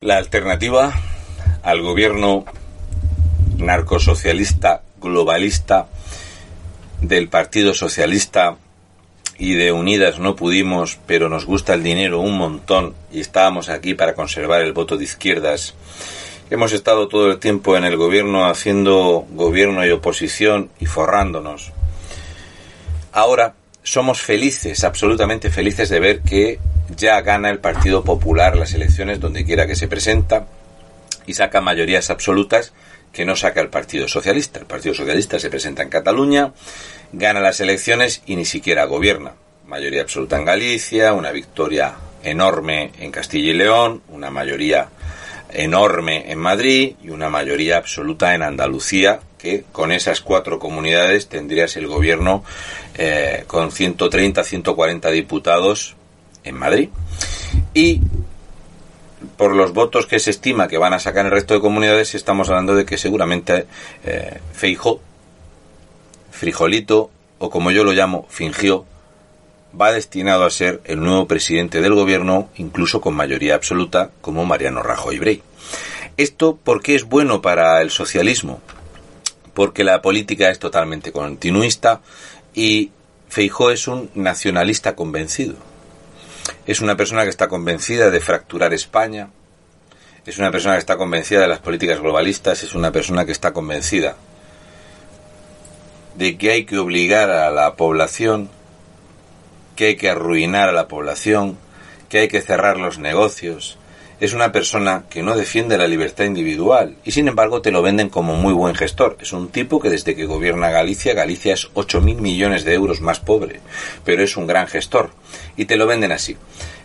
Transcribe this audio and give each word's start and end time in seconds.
La 0.00 0.16
alternativa 0.16 0.94
al 1.64 1.82
gobierno 1.82 2.44
narcosocialista 3.56 4.82
globalista 5.00 5.88
del 7.00 7.28
Partido 7.28 7.74
Socialista 7.74 8.58
y 9.38 9.54
de 9.54 9.72
Unidas 9.72 10.20
no 10.20 10.36
pudimos, 10.36 11.00
pero 11.04 11.28
nos 11.28 11.46
gusta 11.46 11.74
el 11.74 11.82
dinero 11.82 12.20
un 12.20 12.38
montón 12.38 12.94
y 13.10 13.18
estábamos 13.18 13.68
aquí 13.68 13.94
para 13.94 14.14
conservar 14.14 14.62
el 14.62 14.72
voto 14.72 14.96
de 14.96 15.02
izquierdas. 15.02 15.74
Hemos 16.48 16.72
estado 16.72 17.08
todo 17.08 17.32
el 17.32 17.40
tiempo 17.40 17.76
en 17.76 17.82
el 17.82 17.96
gobierno 17.96 18.46
haciendo 18.46 19.26
gobierno 19.32 19.84
y 19.84 19.90
oposición 19.90 20.70
y 20.78 20.86
forrándonos. 20.86 21.72
Ahora 23.10 23.56
somos 23.82 24.20
felices, 24.20 24.84
absolutamente 24.84 25.50
felices 25.50 25.88
de 25.88 25.98
ver 25.98 26.20
que 26.22 26.60
ya 26.96 27.20
gana 27.20 27.50
el 27.50 27.58
Partido 27.58 28.04
Popular 28.04 28.56
las 28.56 28.74
elecciones 28.74 29.20
donde 29.20 29.44
quiera 29.44 29.66
que 29.66 29.76
se 29.76 29.88
presenta 29.88 30.46
y 31.26 31.34
saca 31.34 31.60
mayorías 31.60 32.10
absolutas 32.10 32.72
que 33.12 33.24
no 33.24 33.36
saca 33.36 33.60
el 33.60 33.68
Partido 33.68 34.08
Socialista. 34.08 34.60
El 34.60 34.66
Partido 34.66 34.94
Socialista 34.94 35.38
se 35.38 35.50
presenta 35.50 35.82
en 35.82 35.88
Cataluña, 35.88 36.52
gana 37.12 37.40
las 37.40 37.60
elecciones 37.60 38.22
y 38.26 38.36
ni 38.36 38.44
siquiera 38.44 38.84
gobierna. 38.84 39.32
Mayoría 39.66 40.02
absoluta 40.02 40.36
en 40.36 40.44
Galicia, 40.44 41.12
una 41.12 41.30
victoria 41.30 41.94
enorme 42.22 42.92
en 42.98 43.10
Castilla 43.10 43.50
y 43.50 43.54
León, 43.54 44.02
una 44.08 44.30
mayoría 44.30 44.88
enorme 45.50 46.30
en 46.30 46.38
Madrid 46.38 46.94
y 47.02 47.10
una 47.10 47.28
mayoría 47.28 47.78
absoluta 47.78 48.34
en 48.34 48.42
Andalucía, 48.42 49.20
que 49.38 49.64
con 49.72 49.92
esas 49.92 50.20
cuatro 50.20 50.58
comunidades 50.58 51.28
tendrías 51.28 51.76
el 51.76 51.86
gobierno 51.86 52.44
eh, 52.96 53.44
con 53.46 53.70
130, 53.70 54.42
140 54.42 55.10
diputados 55.10 55.96
en 56.48 56.58
Madrid. 56.58 56.88
Y 57.74 58.00
por 59.36 59.54
los 59.54 59.72
votos 59.72 60.06
que 60.06 60.18
se 60.18 60.30
estima 60.30 60.68
que 60.68 60.78
van 60.78 60.92
a 60.92 61.00
sacar 61.00 61.24
el 61.24 61.32
resto 61.32 61.54
de 61.54 61.60
comunidades, 61.60 62.14
estamos 62.14 62.48
hablando 62.48 62.74
de 62.74 62.84
que 62.84 62.98
seguramente 62.98 63.66
eh, 64.04 64.40
Feijo, 64.52 65.00
Frijolito, 66.30 67.10
o 67.38 67.50
como 67.50 67.70
yo 67.70 67.84
lo 67.84 67.92
llamo, 67.92 68.26
fingió, 68.28 68.84
va 69.78 69.92
destinado 69.92 70.44
a 70.44 70.50
ser 70.50 70.80
el 70.84 71.00
nuevo 71.00 71.26
presidente 71.26 71.80
del 71.80 71.94
gobierno, 71.94 72.48
incluso 72.56 73.00
con 73.00 73.14
mayoría 73.14 73.54
absoluta, 73.54 74.10
como 74.20 74.44
Mariano 74.44 74.82
Rajoy 74.82 75.18
Brey. 75.18 75.42
Esto, 76.16 76.56
¿por 76.56 76.82
qué 76.82 76.94
es 76.94 77.04
bueno 77.04 77.42
para 77.42 77.80
el 77.80 77.90
socialismo? 77.90 78.60
Porque 79.54 79.84
la 79.84 80.02
política 80.02 80.50
es 80.50 80.58
totalmente 80.58 81.12
continuista 81.12 82.00
y 82.54 82.90
Feijó 83.28 83.70
es 83.70 83.86
un 83.88 84.10
nacionalista 84.14 84.96
convencido. 84.96 85.54
Es 86.66 86.80
una 86.80 86.96
persona 86.96 87.24
que 87.24 87.30
está 87.30 87.48
convencida 87.48 88.10
de 88.10 88.20
fracturar 88.20 88.72
España, 88.74 89.30
es 90.26 90.38
una 90.38 90.50
persona 90.50 90.74
que 90.74 90.80
está 90.80 90.96
convencida 90.96 91.40
de 91.40 91.48
las 91.48 91.60
políticas 91.60 92.00
globalistas, 92.00 92.62
es 92.62 92.74
una 92.74 92.92
persona 92.92 93.24
que 93.24 93.32
está 93.32 93.52
convencida 93.52 94.16
de 96.16 96.36
que 96.36 96.50
hay 96.50 96.64
que 96.64 96.78
obligar 96.78 97.30
a 97.30 97.50
la 97.50 97.76
población, 97.76 98.50
que 99.76 99.86
hay 99.86 99.96
que 99.96 100.10
arruinar 100.10 100.68
a 100.68 100.72
la 100.72 100.88
población, 100.88 101.56
que 102.08 102.18
hay 102.18 102.28
que 102.28 102.42
cerrar 102.42 102.78
los 102.78 102.98
negocios, 102.98 103.77
es 104.20 104.32
una 104.32 104.50
persona 104.52 105.04
que 105.08 105.22
no 105.22 105.36
defiende 105.36 105.78
la 105.78 105.86
libertad 105.86 106.24
individual 106.24 106.96
y 107.04 107.12
sin 107.12 107.28
embargo 107.28 107.62
te 107.62 107.70
lo 107.70 107.82
venden 107.82 108.08
como 108.08 108.34
muy 108.34 108.52
buen 108.52 108.74
gestor. 108.74 109.16
Es 109.20 109.32
un 109.32 109.48
tipo 109.48 109.80
que 109.80 109.90
desde 109.90 110.16
que 110.16 110.26
gobierna 110.26 110.70
Galicia, 110.70 111.14
Galicia 111.14 111.54
es 111.54 111.70
8.000 111.74 112.16
millones 112.16 112.64
de 112.64 112.74
euros 112.74 113.00
más 113.00 113.20
pobre, 113.20 113.60
pero 114.04 114.22
es 114.22 114.36
un 114.36 114.46
gran 114.46 114.66
gestor 114.66 115.10
y 115.56 115.66
te 115.66 115.76
lo 115.76 115.86
venden 115.86 116.12
así. 116.12 116.36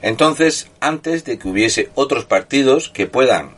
Entonces, 0.02 0.68
antes 0.80 1.26
de 1.26 1.40
que 1.40 1.48
hubiese 1.48 1.90
otros 1.96 2.26
partidos 2.26 2.90
que 2.90 3.08
puedan 3.08 3.52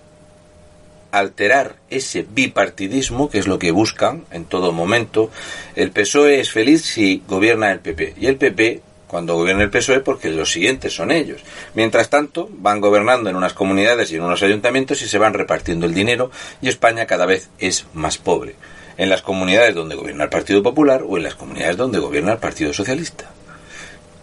alterar 1.12 1.78
ese 1.90 2.25
bipartidismo, 2.30 3.30
que 3.30 3.40
es 3.40 3.47
lo 3.47 3.57
que 3.57 3.72
buscan 3.72 4.25
en 4.31 4.46
todo 4.46 4.74
momento, 4.74 5.31
el 5.75 5.92
PSOE 5.92 6.42
es 6.42 6.52
feliz 6.52 6.84
si 6.84 7.24
gobierna 7.28 7.72
el 7.72 7.80
PP 7.80 8.16
y 8.19 8.28
el 8.28 8.38
PP 8.38 8.81
cuando 9.15 9.35
gobierna 9.35 9.63
el 9.63 9.69
PSOE 9.69 10.01
porque 10.01 10.29
los 10.29 10.51
siguientes 10.51 10.93
son 10.93 11.09
ellos. 11.09 11.39
Mientras 11.73 12.09
tanto, 12.09 12.49
van 12.51 12.81
gobernando 12.81 13.29
en 13.29 13.37
unas 13.37 13.53
comunidades 13.53 14.11
y 14.11 14.17
en 14.17 14.23
unos 14.23 14.43
ayuntamientos 14.43 15.01
y 15.01 15.07
se 15.07 15.17
van 15.17 15.33
repartiendo 15.33 15.85
el 15.85 15.93
dinero 15.93 16.31
y 16.61 16.67
España 16.67 17.05
cada 17.05 17.25
vez 17.25 17.47
es 17.57 17.85
más 17.93 18.17
pobre. 18.17 18.55
En 18.97 19.07
las 19.07 19.21
comunidades 19.21 19.73
donde 19.73 19.95
gobierna 19.95 20.25
el 20.25 20.29
Partido 20.29 20.61
Popular 20.61 21.01
o 21.07 21.15
en 21.15 21.23
las 21.23 21.35
comunidades 21.35 21.77
donde 21.77 21.99
gobierna 21.99 22.33
el 22.33 22.39
Partido 22.39 22.73
Socialista. 22.73 23.31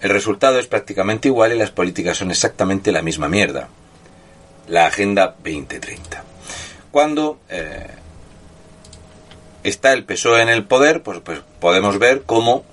El 0.03 0.11
resultado 0.11 0.59
es 0.59 0.67
prácticamente 0.67 1.29
igual 1.29 1.55
y 1.55 1.59
las 1.59 1.71
políticas 1.71 2.19
son 2.19 2.31
exactamente 2.31 2.93
la 2.93 3.01
misma 3.01 3.31
mierda. 3.31 3.71
La 4.69 4.85
Agenda 4.89 5.37
2030. 5.43 6.23
Cuando 6.91 7.39
eh, 7.49 7.87
está 9.65 9.95
el 9.95 10.05
PSOE 10.05 10.43
en 10.43 10.51
el 10.51 10.65
poder, 10.65 11.03
pues, 11.03 11.21
pues 11.21 11.41
podemos 11.61 11.99
ver 11.99 12.25
cómo 12.27 12.67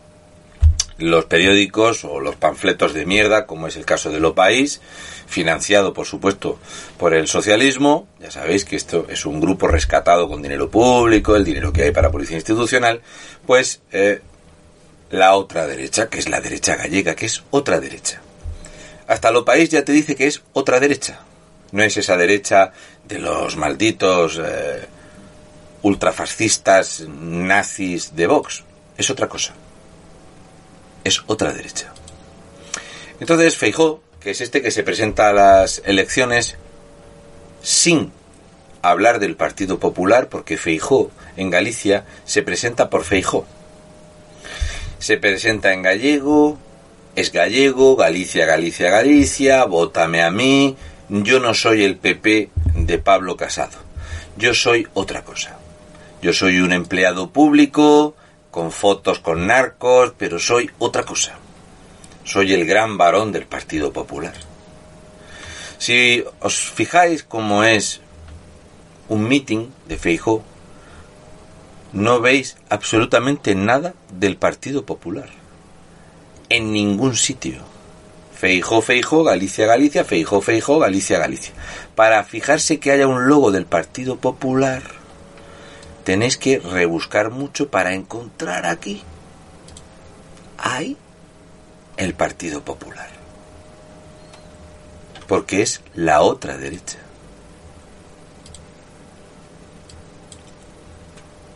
los 1.00 1.26
periódicos 1.26 2.04
o 2.04 2.20
los 2.20 2.36
panfletos 2.36 2.94
de 2.94 3.06
mierda, 3.06 3.46
como 3.46 3.68
es 3.68 3.76
el 3.76 3.86
caso 3.86 4.12
de 4.12 4.20
Lo 4.20 4.36
País, 4.36 4.82
financiado, 5.28 5.94
por 5.94 6.06
supuesto, 6.06 6.60
por 6.98 7.14
el 7.14 7.28
socialismo. 7.28 8.08
Ya 8.20 8.32
sabéis 8.32 8.66
que 8.66 8.76
esto 8.76 9.08
es 9.10 9.26
un 9.26 9.40
grupo 9.40 9.68
rescatado 9.68 10.28
con 10.28 10.42
dinero 10.42 10.70
público, 10.70 11.36
el 11.36 11.46
dinero 11.46 11.74
que 11.74 11.84
hay 11.84 11.92
para 11.92 12.12
policía 12.12 12.38
institucional. 12.38 13.02
Pues 13.46 13.82
eh, 13.92 14.22
la 15.12 15.36
otra 15.36 15.68
derecha, 15.68 16.10
que 16.10 16.20
es 16.20 16.30
la 16.30 16.42
derecha 16.42 16.76
gallega, 16.76 17.16
que 17.16 17.26
es 17.26 17.44
otra 17.52 17.80
derecha. 17.80 18.22
Hasta 19.08 19.32
Lo 19.32 19.46
País 19.46 19.70
ya 19.70 19.84
te 19.84 19.92
dice 19.92 20.16
que 20.16 20.28
es 20.28 20.44
otra 20.54 20.80
derecha. 20.80 21.22
No 21.72 21.84
es 21.84 21.98
esa 21.98 22.18
derecha 22.18 22.74
de 23.08 23.20
los 23.20 23.56
malditos 23.56 24.40
eh, 24.44 24.86
ultrafascistas 25.82 27.02
nazis 27.08 28.16
de 28.16 28.28
Vox. 28.28 28.64
Es 28.98 29.10
otra 29.10 29.28
cosa 29.28 29.54
es 31.10 31.22
otra 31.28 31.52
derecha. 31.52 31.94
Entonces 33.20 33.58
Feijó, 33.58 34.02
que 34.22 34.32
es 34.32 34.42
este 34.42 34.62
que 34.62 34.72
se 34.72 34.84
presenta 34.84 35.30
a 35.30 35.34
las 35.34 35.82
elecciones 35.86 36.56
sin 37.62 38.12
hablar 38.82 39.20
del 39.20 39.36
Partido 39.36 39.80
Popular, 39.80 40.30
porque 40.30 40.58
Feijó 40.58 41.12
en 41.36 41.50
Galicia 41.50 42.06
se 42.26 42.42
presenta 42.42 42.90
por 42.90 43.04
Feijó. 43.04 43.46
Se 45.00 45.18
presenta 45.18 45.74
en 45.74 45.82
gallego, 45.82 46.58
es 47.16 47.32
gallego, 47.32 47.96
Galicia, 47.96 48.46
Galicia, 48.46 48.90
Galicia, 48.90 49.66
vótame 49.66 50.24
a 50.24 50.32
mí, 50.32 50.78
yo 51.10 51.40
no 51.40 51.54
soy 51.54 51.84
el 51.84 51.98
PP 51.98 52.50
de 52.76 53.00
Pablo 53.00 53.36
Casado, 53.36 53.78
yo 54.38 54.54
soy 54.54 54.88
otra 54.94 55.24
cosa. 55.24 55.58
Yo 56.22 56.34
soy 56.34 56.60
un 56.60 56.74
empleado 56.74 57.30
público, 57.30 58.14
con 58.60 58.74
fotos 58.74 59.20
con 59.20 59.48
narcos, 59.48 60.14
pero 60.18 60.38
soy 60.38 60.70
otra 60.80 61.04
cosa. 61.04 61.38
Soy 62.26 62.52
el 62.52 62.66
gran 62.66 62.98
varón 62.98 63.32
del 63.32 63.46
Partido 63.46 63.94
Popular. 63.94 64.34
Si 65.78 66.26
os 66.42 66.70
fijáis 66.70 67.24
cómo 67.24 67.64
es 67.64 68.02
un 69.08 69.30
meeting 69.30 69.70
de 69.88 69.96
Feijó, 69.98 70.44
no 71.94 72.20
veis 72.20 72.58
absolutamente 72.68 73.56
nada 73.56 73.94
del 74.12 74.36
Partido 74.36 74.86
Popular. 74.86 75.30
En 76.50 76.74
ningún 76.74 77.16
sitio. 77.16 77.64
Feijó, 78.36 78.82
Feijó, 78.82 79.24
Galicia, 79.24 79.68
Galicia, 79.68 80.04
Feijó, 80.04 80.42
Feijó, 80.42 80.80
Galicia, 80.80 81.18
Galicia. 81.18 81.54
Para 81.96 82.26
fijarse 82.26 82.78
que 82.78 82.92
haya 82.92 83.08
un 83.08 83.26
logo 83.30 83.52
del 83.52 83.66
Partido 83.66 84.18
Popular 84.18 84.99
tenéis 86.10 86.38
que 86.40 86.58
rebuscar 86.58 87.30
mucho 87.30 87.70
para 87.70 87.94
encontrar 87.94 88.66
aquí. 88.66 89.04
Hay 90.58 90.98
el 91.98 92.16
Partido 92.16 92.64
Popular. 92.64 93.12
Porque 95.28 95.62
es 95.62 95.84
la 95.94 96.22
otra 96.22 96.58
derecha. 96.58 96.98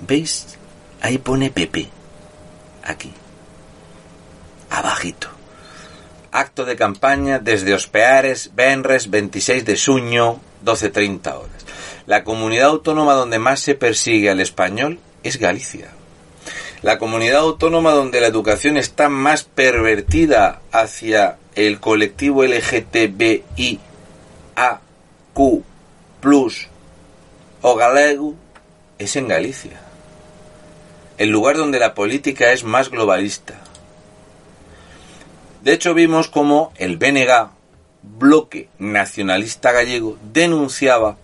¿Veis? 0.02 0.56
Ahí 1.02 1.18
pone 1.18 1.50
PP. 1.50 1.90
Aquí. 2.84 3.12
Abajito. 4.70 5.30
Acto 6.32 6.64
de 6.64 6.76
campaña 6.76 7.40
desde 7.40 7.74
Ospeares, 7.74 8.52
Benres, 8.54 9.10
26 9.10 9.66
de 9.66 9.80
junio 9.84 10.40
12-30 10.64 11.34
horas. 11.34 11.62
La 12.06 12.24
comunidad 12.24 12.70
autónoma 12.70 13.14
donde 13.14 13.40
más 13.40 13.62
se 13.62 13.76
persigue 13.76 14.30
al 14.30 14.42
español 14.42 15.00
es 15.24 15.38
Galicia. 15.38 15.90
La 16.82 17.00
comunidad 17.00 17.40
autónoma 17.40 17.92
donde 17.92 18.20
la 18.20 18.28
educación 18.28 18.76
está 18.76 19.08
más 19.08 19.44
pervertida 19.46 20.60
hacia 20.74 21.38
el 21.56 21.80
colectivo 21.80 22.44
LGTBI 22.44 23.80
AQ 24.56 25.64
plus 26.20 26.68
o 27.62 27.76
galego 27.76 28.36
es 28.98 29.16
en 29.16 29.30
Galicia. 29.30 29.80
El 31.18 31.30
lugar 31.30 31.56
donde 31.56 31.80
la 31.80 31.94
política 31.94 32.52
es 32.52 32.66
más 32.66 32.90
globalista. 32.90 33.54
De 35.62 35.72
hecho 35.72 35.94
vimos 35.94 36.28
como 36.28 36.74
el 36.76 36.98
BNG, 36.98 37.48
bloque 38.02 38.68
nacionalista 38.80 39.72
gallego, 39.72 40.18
denunciaba 40.34 41.16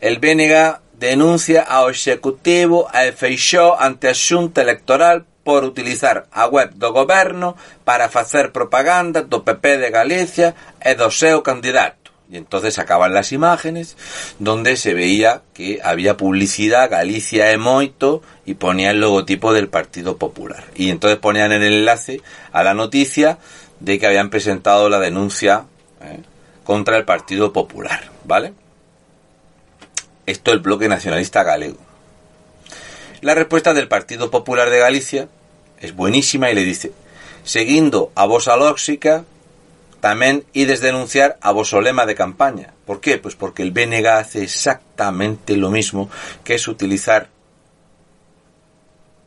el 0.00 0.18
BNG 0.18 0.78
denuncia 0.98 1.62
ao 1.62 1.90
Executivo 1.90 2.88
a 2.92 3.10
Feixó 3.12 3.78
ante 3.78 4.08
a 4.08 4.14
Xunta 4.14 4.62
Electoral 4.62 5.26
por 5.44 5.64
utilizar 5.64 6.26
a 6.32 6.46
web 6.46 6.74
do 6.74 6.92
goberno 6.92 7.56
para 7.84 8.10
facer 8.10 8.52
propaganda 8.52 9.22
do 9.22 9.40
PP 9.42 9.78
de 9.78 9.90
Galicia 9.90 10.54
e 10.82 10.94
do 10.94 11.10
seu 11.10 11.42
candidato. 11.42 12.12
Y 12.30 12.36
entonces 12.36 12.74
sacaban 12.74 13.14
las 13.14 13.32
imágenes 13.32 13.96
donde 14.38 14.76
se 14.76 14.92
veía 14.92 15.40
que 15.54 15.80
había 15.82 16.18
publicidad 16.18 16.90
Galicia 16.90 17.50
e 17.50 17.56
moito 17.56 18.20
y 18.44 18.60
ponía 18.60 18.90
el 18.90 19.00
logotipo 19.00 19.54
del 19.54 19.72
Partido 19.72 20.18
Popular. 20.18 20.64
Y 20.76 20.90
entonces 20.90 21.18
ponían 21.18 21.52
el 21.52 21.62
enlace 21.62 22.20
a 22.52 22.62
la 22.62 22.74
noticia 22.74 23.38
de 23.80 23.98
que 23.98 24.06
habían 24.06 24.28
presentado 24.28 24.90
la 24.90 25.00
denuncia 25.00 25.64
eh, 26.02 26.20
contra 26.64 26.98
el 26.98 27.06
Partido 27.06 27.54
Popular, 27.54 28.10
¿vale? 28.24 28.52
Esto 30.28 30.52
el 30.52 30.58
bloque 30.58 30.90
nacionalista 30.90 31.42
galego. 31.42 31.78
La 33.22 33.34
respuesta 33.34 33.72
del 33.72 33.88
Partido 33.88 34.30
Popular 34.30 34.68
de 34.68 34.78
Galicia 34.78 35.26
es 35.80 35.96
buenísima 35.96 36.50
y 36.50 36.54
le 36.54 36.64
dice, 36.64 36.92
seguindo 37.44 38.12
a 38.14 38.26
vosa 38.26 38.54
lóxica, 38.60 39.24
tamén 40.04 40.44
ides 40.52 40.84
denunciar 40.84 41.40
a 41.40 41.48
voso 41.56 41.80
lema 41.80 42.04
de 42.04 42.12
campaña. 42.12 42.76
¿Por 42.84 43.00
qué? 43.00 43.16
Pues 43.16 43.40
porque 43.40 43.64
el 43.64 43.72
BNG 43.72 44.04
hace 44.04 44.44
exactamente 44.44 45.56
lo 45.56 45.72
mismo, 45.72 46.12
que 46.44 46.60
es 46.60 46.68
utilizar 46.68 47.32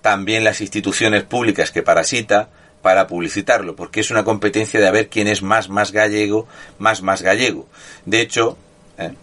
también 0.05 0.43
las 0.43 0.61
instituciones 0.61 1.23
públicas 1.23 1.71
que 1.71 1.81
parasita 1.81 2.53
para 2.85 3.07
publicitarlo, 3.07 3.75
porque 3.75 4.01
es 4.01 4.11
una 4.11 4.23
competencia 4.23 4.79
de 4.79 4.85
a 4.85 4.93
ver 4.93 5.09
quién 5.09 5.25
es 5.25 5.41
más 5.41 5.67
más 5.67 5.91
gallego, 5.91 6.45
más 6.77 7.01
más 7.01 7.23
gallego. 7.23 7.65
De 8.05 8.21
hecho, 8.21 8.55
¿eh? 8.99 9.15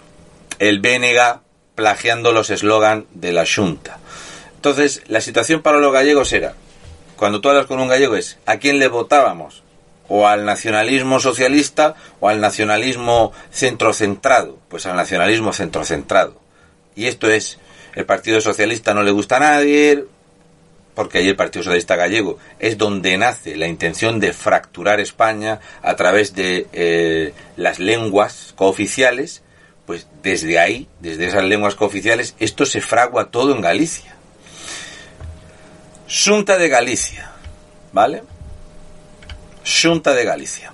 el 0.59 0.81
BNG 0.81 1.47
plagiando 1.79 2.33
los 2.33 2.51
eslogan 2.51 3.07
de 3.13 3.31
la 3.31 3.47
Junta. 3.47 4.01
Entonces, 4.57 5.01
la 5.07 5.21
situación 5.21 5.63
para 5.63 5.79
los 5.79 5.93
gallegos 5.93 6.33
era, 6.33 6.55
cuando 7.17 7.41
tú 7.41 7.51
hablas 7.51 7.67
con 7.67 7.79
un 7.79 7.87
gallego 7.87 8.17
es, 8.17 8.37
¿a 8.47 8.57
quién 8.57 8.81
le 8.81 8.89
votábamos? 8.89 9.63
O 10.09 10.27
al 10.27 10.45
nacionalismo 10.45 11.21
socialista 11.21 11.95
o 12.19 12.29
al 12.29 12.41
nacionalismo 12.41 13.31
centrocentrado. 13.53 14.59
Pues 14.69 14.87
al 14.87 14.97
nacionalismo 14.97 15.53
centrocentrado. 15.53 16.41
Y 16.97 17.07
esto 17.07 17.31
es, 17.31 17.61
el 17.95 18.07
Partido 18.07 18.41
Socialista 18.41 18.93
no 18.93 19.05
le 19.05 19.13
gusta 19.13 19.37
a 19.37 19.41
nadie, 19.41 20.05
porque 20.97 21.19
ahí 21.19 21.29
el 21.29 21.37
Partido 21.37 21.63
Socialista 21.63 21.95
Gallego 21.95 22.41
es 22.59 22.77
donde 22.77 23.17
nace 23.19 23.55
la 23.55 23.69
intención 23.69 24.19
de 24.19 24.33
fracturar 24.33 24.99
España 24.99 25.61
a 25.81 25.95
través 25.95 26.35
de 26.35 26.67
eh, 26.73 27.35
las 27.57 27.79
lenguas 27.79 28.53
cooficiales 28.57 29.45
pues 29.89 30.07
desde 30.23 30.59
ahí, 30.59 30.87
desde 31.01 31.29
esas 31.29 31.45
lenguas 31.45 31.75
cooficiales, 31.75 32.35
esto 32.39 32.67
se 32.67 32.83
fragua 32.83 33.31
todo 33.31 33.55
en 33.55 33.63
Galicia. 33.63 34.15
Junta 36.07 36.59
de 36.59 36.69
Galicia, 36.69 37.33
¿vale? 37.95 38.23
Junta 39.65 40.13
de 40.13 40.25
Galicia. 40.27 40.73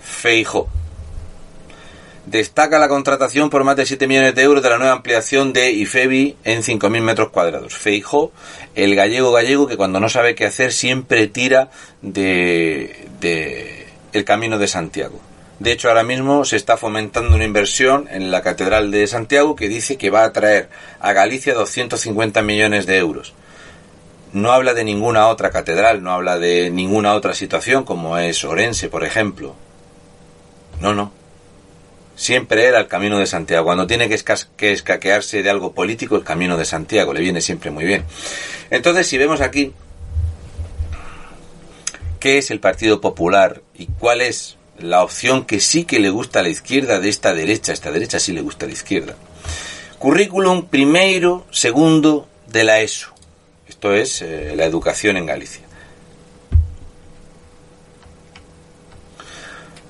Feijo. 0.00 0.68
Destaca 2.24 2.78
la 2.78 2.86
contratación 2.86 3.50
por 3.50 3.64
más 3.64 3.74
de 3.74 3.86
7 3.86 4.06
millones 4.06 4.36
de 4.36 4.42
euros 4.42 4.62
de 4.62 4.70
la 4.70 4.78
nueva 4.78 4.92
ampliación 4.92 5.52
de 5.52 5.72
IFEBI 5.72 6.36
en 6.44 6.62
5.000 6.62 7.00
metros 7.00 7.30
cuadrados. 7.30 7.74
Feijo, 7.74 8.30
el 8.76 8.94
gallego 8.94 9.32
gallego 9.32 9.66
que 9.66 9.76
cuando 9.76 9.98
no 9.98 10.08
sabe 10.08 10.36
qué 10.36 10.46
hacer 10.46 10.72
siempre 10.72 11.26
tira 11.26 11.72
de, 12.02 13.08
de 13.18 13.81
el 14.12 14.24
Camino 14.24 14.58
de 14.58 14.68
Santiago. 14.68 15.20
De 15.58 15.70
hecho, 15.70 15.88
ahora 15.88 16.02
mismo 16.02 16.44
se 16.44 16.56
está 16.56 16.76
fomentando 16.76 17.36
una 17.36 17.44
inversión 17.44 18.08
en 18.10 18.30
la 18.30 18.42
Catedral 18.42 18.90
de 18.90 19.06
Santiago 19.06 19.54
que 19.54 19.68
dice 19.68 19.96
que 19.96 20.10
va 20.10 20.24
a 20.24 20.32
traer 20.32 20.68
a 20.98 21.12
Galicia 21.12 21.54
250 21.54 22.42
millones 22.42 22.86
de 22.86 22.98
euros. 22.98 23.32
No 24.32 24.50
habla 24.50 24.74
de 24.74 24.82
ninguna 24.82 25.28
otra 25.28 25.50
catedral, 25.50 26.02
no 26.02 26.10
habla 26.10 26.38
de 26.38 26.70
ninguna 26.70 27.14
otra 27.14 27.34
situación 27.34 27.84
como 27.84 28.18
es 28.18 28.42
Orense, 28.44 28.88
por 28.88 29.04
ejemplo. 29.04 29.54
No, 30.80 30.94
no. 30.94 31.12
Siempre 32.16 32.64
era 32.64 32.80
el 32.80 32.88
Camino 32.88 33.18
de 33.18 33.26
Santiago. 33.26 33.66
Cuando 33.66 33.86
tiene 33.86 34.08
que, 34.08 34.18
que 34.56 34.72
escaquearse 34.72 35.42
de 35.42 35.50
algo 35.50 35.72
político, 35.72 36.16
el 36.16 36.24
Camino 36.24 36.56
de 36.56 36.64
Santiago 36.64 37.12
le 37.12 37.20
viene 37.20 37.40
siempre 37.40 37.70
muy 37.70 37.84
bien. 37.84 38.04
Entonces, 38.70 39.06
si 39.06 39.16
vemos 39.16 39.40
aquí 39.40 39.72
qué 42.22 42.38
es 42.38 42.52
el 42.52 42.60
Partido 42.60 43.00
Popular 43.00 43.62
y 43.76 43.86
cuál 43.86 44.20
es 44.20 44.56
la 44.78 45.02
opción 45.02 45.44
que 45.44 45.58
sí 45.58 45.82
que 45.82 45.98
le 45.98 46.08
gusta 46.08 46.38
a 46.38 46.44
la 46.44 46.50
izquierda 46.50 47.00
de 47.00 47.08
esta 47.08 47.34
derecha. 47.34 47.72
Esta 47.72 47.90
derecha 47.90 48.20
sí 48.20 48.32
le 48.32 48.42
gusta 48.42 48.64
a 48.64 48.68
la 48.68 48.74
izquierda. 48.74 49.16
Currículum 49.98 50.66
primero, 50.66 51.44
segundo 51.50 52.28
de 52.46 52.62
la 52.62 52.80
ESO. 52.80 53.08
Esto 53.66 53.92
es 53.92 54.22
eh, 54.22 54.54
la 54.54 54.66
educación 54.66 55.16
en 55.16 55.26
Galicia. 55.26 55.62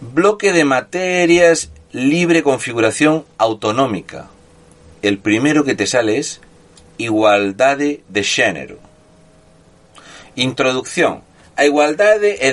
Bloque 0.01 0.55
de 0.55 0.65
materias 0.65 1.71
libre 1.93 2.43
configuración 2.43 3.27
autonómica. 3.37 4.31
El 5.03 5.19
primero 5.19 5.65
que 5.65 5.75
te 5.75 5.87
sale 5.87 6.17
es 6.17 6.41
igualdad 6.97 7.77
de 7.77 8.25
género. 8.25 8.79
Introducción 10.35 11.31
a 11.57 11.65
igualdade 11.65 12.39
e 12.41 12.51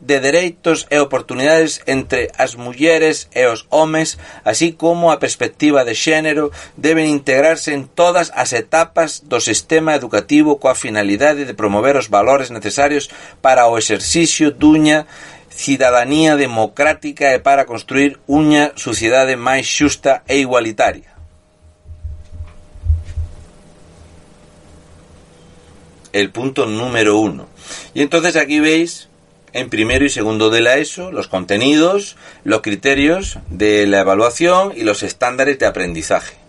de 0.00 0.16
dereitos 0.20 0.86
e 0.90 0.98
oportunidades 0.98 1.82
entre 1.86 2.30
as 2.38 2.54
mulleres 2.54 3.28
e 3.34 3.46
os 3.46 3.66
homes, 3.70 4.18
así 4.44 4.72
como 4.72 5.10
a 5.10 5.18
perspectiva 5.18 5.84
de 5.84 5.94
xénero, 5.94 6.50
deben 6.76 7.06
integrarse 7.06 7.72
en 7.72 7.86
todas 7.86 8.32
as 8.34 8.52
etapas 8.52 9.22
do 9.26 9.40
sistema 9.40 9.94
educativo 9.94 10.58
coa 10.58 10.78
finalidade 10.78 11.46
de 11.46 11.54
promover 11.54 11.94
os 11.96 12.10
valores 12.10 12.50
necesarios 12.50 13.10
para 13.40 13.70
o 13.70 13.78
exercicio 13.78 14.50
duña 14.50 15.06
cidadanía 15.50 16.36
democrática 16.36 17.34
e 17.34 17.38
para 17.42 17.66
construir 17.66 18.16
unha 18.30 18.72
sociedade 18.78 19.34
máis 19.36 19.66
xusta 19.66 20.22
e 20.24 20.38
igualitaria. 20.40 21.09
El 26.12 26.30
punto 26.30 26.66
número 26.66 27.18
uno 27.18 27.46
y 27.94 28.02
entonces 28.02 28.36
aquí 28.36 28.60
veis 28.60 29.08
en 29.52 29.68
primero 29.68 30.04
y 30.04 30.10
segundo 30.10 30.50
de 30.50 30.60
la 30.60 30.76
ESO 30.76 31.12
los 31.12 31.28
contenidos, 31.28 32.16
los 32.44 32.62
criterios 32.62 33.38
de 33.48 33.86
la 33.86 34.00
evaluación 34.00 34.72
y 34.76 34.82
los 34.82 35.02
estándares 35.02 35.58
de 35.58 35.66
aprendizaje. 35.66 36.39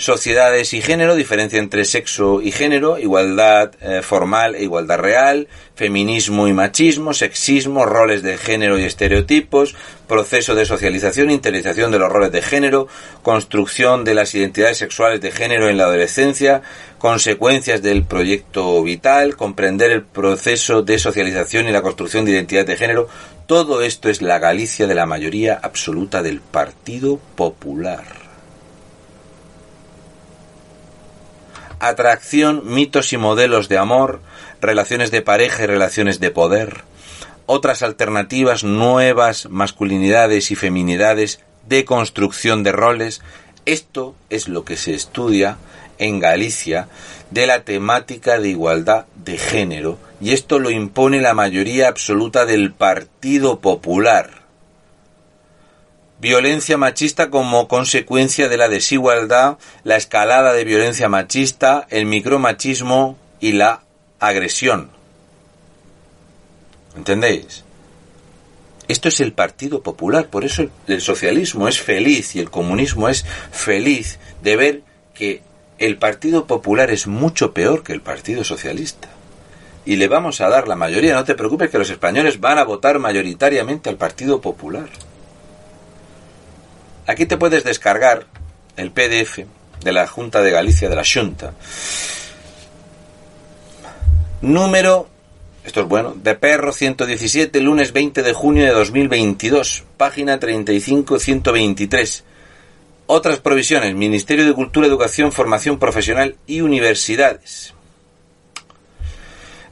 Sociedades 0.00 0.72
y 0.72 0.80
género, 0.80 1.14
diferencia 1.14 1.58
entre 1.58 1.84
sexo 1.84 2.40
y 2.40 2.52
género, 2.52 2.98
igualdad 2.98 3.72
eh, 3.82 4.00
formal 4.00 4.54
e 4.54 4.62
igualdad 4.62 4.98
real, 4.98 5.46
feminismo 5.74 6.48
y 6.48 6.54
machismo, 6.54 7.12
sexismo, 7.12 7.84
roles 7.84 8.22
de 8.22 8.38
género 8.38 8.78
y 8.78 8.84
estereotipos, 8.84 9.76
proceso 10.08 10.54
de 10.54 10.64
socialización, 10.64 11.30
interiorización 11.30 11.90
de 11.90 11.98
los 11.98 12.10
roles 12.10 12.32
de 12.32 12.40
género, 12.40 12.88
construcción 13.20 14.02
de 14.04 14.14
las 14.14 14.34
identidades 14.34 14.78
sexuales 14.78 15.20
de 15.20 15.32
género 15.32 15.68
en 15.68 15.76
la 15.76 15.84
adolescencia, 15.84 16.62
consecuencias 16.96 17.82
del 17.82 18.04
proyecto 18.04 18.82
vital, 18.82 19.36
comprender 19.36 19.90
el 19.90 20.02
proceso 20.02 20.80
de 20.80 20.98
socialización 20.98 21.68
y 21.68 21.72
la 21.72 21.82
construcción 21.82 22.24
de 22.24 22.30
identidad 22.30 22.64
de 22.64 22.78
género. 22.78 23.06
Todo 23.44 23.82
esto 23.82 24.08
es 24.08 24.22
la 24.22 24.38
Galicia 24.38 24.86
de 24.86 24.94
la 24.94 25.04
mayoría 25.04 25.60
absoluta 25.62 26.22
del 26.22 26.40
Partido 26.40 27.20
Popular. 27.36 28.19
Atracción, 31.80 32.62
mitos 32.64 33.12
y 33.12 33.16
modelos 33.16 33.68
de 33.68 33.78
amor, 33.78 34.20
relaciones 34.60 35.10
de 35.10 35.22
pareja 35.22 35.64
y 35.64 35.66
relaciones 35.66 36.20
de 36.20 36.30
poder, 36.30 36.84
otras 37.46 37.82
alternativas, 37.82 38.62
nuevas 38.62 39.48
masculinidades 39.50 40.50
y 40.50 40.54
feminidades, 40.54 41.40
de 41.68 41.84
construcción 41.84 42.62
de 42.62 42.72
roles. 42.72 43.22
Esto 43.66 44.14
es 44.28 44.48
lo 44.48 44.64
que 44.64 44.76
se 44.76 44.94
estudia 44.94 45.56
en 45.98 46.20
Galicia 46.20 46.88
de 47.30 47.46
la 47.46 47.64
temática 47.64 48.38
de 48.38 48.48
igualdad 48.48 49.06
de 49.16 49.38
género 49.38 49.98
y 50.20 50.32
esto 50.32 50.58
lo 50.58 50.70
impone 50.70 51.20
la 51.20 51.34
mayoría 51.34 51.88
absoluta 51.88 52.46
del 52.46 52.72
Partido 52.72 53.60
Popular. 53.60 54.39
Violencia 56.20 56.76
machista 56.76 57.30
como 57.30 57.66
consecuencia 57.66 58.48
de 58.48 58.58
la 58.58 58.68
desigualdad, 58.68 59.56
la 59.84 59.96
escalada 59.96 60.52
de 60.52 60.64
violencia 60.64 61.08
machista, 61.08 61.86
el 61.88 62.04
micromachismo 62.04 63.16
y 63.40 63.52
la 63.52 63.82
agresión. 64.18 64.90
¿Entendéis? 66.94 67.64
Esto 68.86 69.08
es 69.08 69.20
el 69.20 69.32
Partido 69.32 69.82
Popular, 69.82 70.26
por 70.26 70.44
eso 70.44 70.66
el, 70.88 71.00
socialismo 71.00 71.68
es 71.68 71.80
feliz 71.80 72.34
y 72.34 72.40
el 72.40 72.50
comunismo 72.50 73.08
es 73.08 73.24
feliz 73.52 74.18
de 74.42 74.56
ver 74.56 74.82
que 75.14 75.42
el 75.78 75.96
Partido 75.96 76.46
Popular 76.46 76.90
es 76.90 77.06
mucho 77.06 77.54
peor 77.54 77.82
que 77.82 77.92
el 77.92 78.00
Partido 78.00 78.42
Socialista. 78.44 79.08
Y 79.86 79.96
le 79.96 80.08
vamos 80.08 80.40
a 80.40 80.48
dar 80.48 80.68
la 80.68 80.76
mayoría, 80.76 81.14
no 81.14 81.24
te 81.24 81.36
preocupes 81.36 81.70
que 81.70 81.78
los 81.78 81.88
españoles 81.88 82.40
van 82.40 82.58
a 82.58 82.64
votar 82.64 82.98
mayoritariamente 82.98 83.88
al 83.88 83.96
Partido 83.96 84.40
Popular. 84.40 84.90
Aquí 87.06 87.26
te 87.26 87.36
puedes 87.36 87.64
descargar 87.64 88.26
el 88.76 88.92
PDF 88.92 89.40
de 89.82 89.92
la 89.92 90.06
Junta 90.06 90.42
de 90.42 90.50
Galicia, 90.50 90.88
de 90.88 90.96
la 90.96 91.04
Junta. 91.04 91.52
Número 94.42 95.08
esto 95.64 95.82
es 95.82 95.86
bueno. 95.88 96.14
De 96.16 96.34
Perro 96.34 96.72
117, 96.72 97.60
lunes 97.60 97.92
20 97.92 98.22
de 98.22 98.32
junio 98.32 98.64
de 98.64 98.72
2022. 98.72 99.84
Página 99.96 100.40
35-123. 100.40 102.22
Otras 103.06 103.40
provisiones. 103.40 103.94
Ministerio 103.94 104.46
de 104.46 104.54
Cultura, 104.54 104.86
Educación, 104.86 105.32
Formación 105.32 105.78
Profesional 105.78 106.36
y 106.46 106.62
Universidades. 106.62 107.74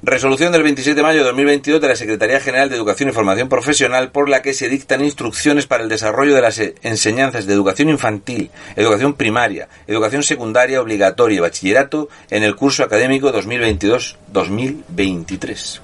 Resolución 0.00 0.52
del 0.52 0.62
27 0.62 0.94
de 0.94 1.02
mayo 1.02 1.18
de 1.18 1.24
2022 1.24 1.80
de 1.80 1.88
la 1.88 1.96
Secretaría 1.96 2.38
General 2.38 2.68
de 2.68 2.76
Educación 2.76 3.08
y 3.08 3.12
Formación 3.12 3.48
Profesional 3.48 4.12
por 4.12 4.28
la 4.28 4.42
que 4.42 4.54
se 4.54 4.68
dictan 4.68 5.04
instrucciones 5.04 5.66
para 5.66 5.82
el 5.82 5.88
desarrollo 5.88 6.36
de 6.36 6.40
las 6.40 6.60
enseñanzas 6.82 7.46
de 7.46 7.54
educación 7.54 7.88
infantil, 7.88 8.52
educación 8.76 9.14
primaria, 9.14 9.68
educación 9.88 10.22
secundaria 10.22 10.80
obligatoria 10.80 11.38
y 11.38 11.40
bachillerato 11.40 12.08
en 12.30 12.44
el 12.44 12.54
curso 12.54 12.84
académico 12.84 13.32
2022-2023. 13.32 15.80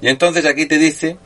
Y 0.00 0.08
entonces 0.08 0.46
aquí 0.46 0.64
te 0.64 0.78
dice 0.78 1.18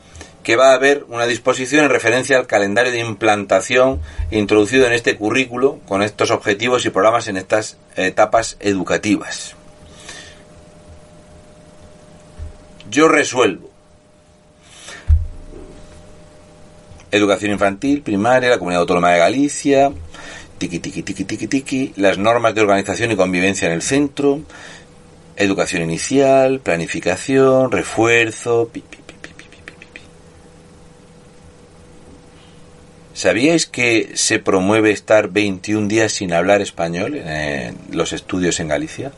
que 0.43 0.57
va 0.57 0.73
a 0.73 0.75
haber 0.75 1.05
una 1.07 1.27
disposición 1.27 1.85
en 1.85 1.91
referencia 1.91 2.37
al 2.37 2.49
calendario 2.49 2.91
de 2.91 2.99
implantación 2.99 4.01
introducido 4.33 4.89
en 4.89 4.93
este 4.93 5.17
currículo 5.17 5.79
con 5.87 6.03
estos 6.03 6.33
objetivos 6.33 6.85
y 6.85 6.91
programas 6.91 7.29
en 7.29 7.37
estas 7.37 7.77
etapas 7.95 8.57
educativas. 8.59 9.55
Yo 12.93 13.09
resuelvo. 13.09 13.71
Educación 17.11 17.53
infantil, 17.53 18.03
primaria, 18.03 18.51
la 18.51 18.59
Comunidad 18.59 18.83
Autónoma 18.83 19.13
de 19.13 19.19
Galicia, 19.19 19.91
tiki 20.59 20.79
tiki 20.79 21.03
tiki 21.03 21.25
tiki 21.25 21.47
tiki, 21.47 21.93
las 21.97 22.19
normas 22.19 22.55
de 22.55 22.61
organización 22.61 23.11
y 23.11 23.17
convivencia 23.17 23.67
en 23.67 23.73
el 23.73 23.81
centro, 23.81 24.43
educación 25.37 25.85
inicial, 25.85 26.61
planificación, 26.61 27.73
refuerzo, 27.73 28.69
pi, 28.71 28.85
¿Sabíais 33.23 33.67
que 33.67 34.11
se 34.15 34.41
promueve 34.41 34.91
estar 34.91 35.29
21 35.29 35.87
días 35.87 36.11
sin 36.11 36.33
hablar 36.33 36.61
español 36.61 37.15
en 37.15 37.79
los 37.93 38.13
estudios 38.13 38.59
en 38.59 38.67
Galicia? 38.67 39.13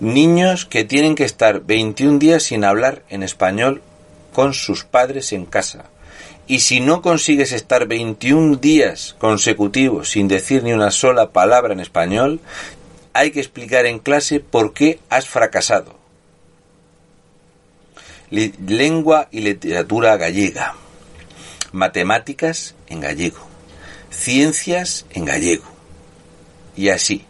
Niños 0.00 0.64
que 0.64 0.84
tienen 0.84 1.14
que 1.14 1.24
estar 1.24 1.60
21 1.60 2.18
días 2.18 2.44
sin 2.44 2.64
hablar 2.64 3.02
en 3.10 3.22
español 3.22 3.82
con 4.32 4.54
sus 4.54 4.84
padres 4.84 5.34
en 5.34 5.44
casa. 5.44 5.84
Y 6.46 6.60
si 6.60 6.80
no 6.80 7.02
consigues 7.02 7.52
estar 7.52 7.86
21 7.86 8.56
días 8.56 9.16
consecutivos 9.18 10.08
sin 10.08 10.28
decir 10.28 10.62
ni 10.62 10.72
una 10.72 10.90
sola 10.90 11.32
palabra 11.32 11.74
en 11.74 11.80
español, 11.80 12.40
hay 13.12 13.32
que 13.32 13.40
explicar 13.40 13.84
en 13.84 13.98
clase 13.98 14.40
por 14.40 14.72
qué 14.72 14.98
has 15.10 15.28
fracasado. 15.28 15.94
Lengua 18.30 19.28
y 19.30 19.40
literatura 19.40 20.16
gallega 20.16 20.74
matemáticas 21.72 22.74
en 22.88 23.00
gallego, 23.00 23.40
ciencias 24.10 25.06
en 25.10 25.24
gallego. 25.24 25.64
Y 26.76 26.88
así. 26.88 27.26